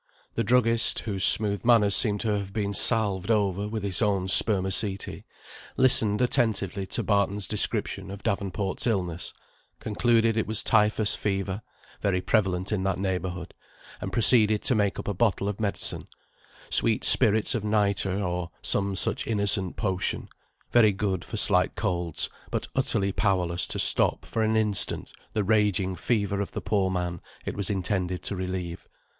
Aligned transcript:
The 0.33 0.43
druggist 0.43 1.01
(whose 1.01 1.23
smooth 1.23 1.63
manners 1.63 1.95
seemed 1.95 2.21
to 2.21 2.29
have 2.35 2.51
been 2.53 2.73
salved 2.73 3.29
over 3.29 3.67
with 3.67 3.83
his 3.83 4.01
own 4.01 4.29
spermaceti) 4.29 5.25
listened 5.77 6.23
attentively 6.23 6.87
to 6.87 7.03
Barton's 7.03 7.47
description 7.47 8.09
of 8.09 8.23
Davenport's 8.23 8.87
illness; 8.87 9.31
concluded 9.79 10.37
it 10.37 10.47
was 10.47 10.63
typhus 10.63 11.13
fever, 11.13 11.61
very 12.01 12.19
prevalent 12.19 12.71
in 12.71 12.81
that 12.81 12.97
neighbourhood; 12.97 13.53
and 14.01 14.11
proceeded 14.11 14.63
to 14.63 14.73
make 14.73 14.97
up 14.97 15.07
a 15.07 15.13
bottle 15.13 15.47
of 15.47 15.59
medicine, 15.59 16.07
sweet 16.71 17.03
spirits 17.03 17.53
of 17.53 17.63
nitre, 17.63 18.19
or 18.23 18.49
some 18.63 18.95
such 18.95 19.27
innocent 19.27 19.75
potion, 19.75 20.29
very 20.71 20.93
good 20.93 21.23
for 21.23 21.37
slight 21.37 21.75
colds, 21.75 22.27
but 22.49 22.67
utterly 22.75 23.11
powerless 23.11 23.67
to 23.67 23.77
stop, 23.77 24.25
for 24.25 24.41
an 24.41 24.57
instant, 24.57 25.11
the 25.33 25.43
raging 25.43 25.95
fever 25.95 26.41
of 26.41 26.53
the 26.53 26.61
poor 26.61 26.89
man 26.89 27.21
it 27.45 27.55
was 27.55 27.69
intended 27.69 28.23
to 28.23 28.35
relieve. 28.35 28.87